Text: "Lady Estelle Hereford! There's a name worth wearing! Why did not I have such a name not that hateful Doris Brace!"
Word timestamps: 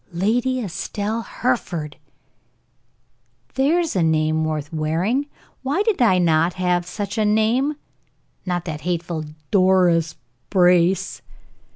"Lady 0.13 0.59
Estelle 0.59 1.21
Hereford! 1.21 1.97
There's 3.53 3.95
a 3.95 4.01
name 4.01 4.43
worth 4.43 4.73
wearing! 4.73 5.27
Why 5.61 5.83
did 5.83 5.99
not 5.99 6.55
I 6.55 6.57
have 6.57 6.87
such 6.87 7.19
a 7.19 7.23
name 7.23 7.75
not 8.43 8.65
that 8.65 8.81
hateful 8.81 9.25
Doris 9.51 10.15
Brace!" 10.49 11.21